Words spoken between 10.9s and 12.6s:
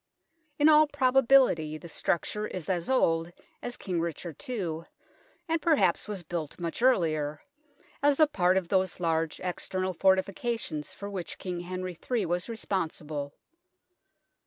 for which King Henry III was